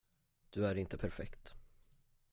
Du 0.49 0.65
är 0.67 0.75
inte 0.75 0.97
perfekt! 0.97 1.55